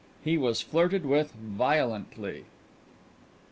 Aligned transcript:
He 0.23 0.35
was 0.35 0.61
flirted 0.61 1.05
with 1.05 1.31
violently! 1.33 2.45